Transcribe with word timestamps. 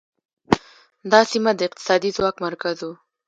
دا 1.11 1.19
سیمه 1.31 1.51
د 1.55 1.59
اقتصادي 1.67 2.09
ځواک 2.17 2.35
مرکز 2.47 2.77
و 2.83 2.89